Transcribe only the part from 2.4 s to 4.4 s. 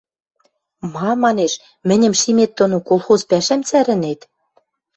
доно колхоз пӓшӓм цӓрӹнет?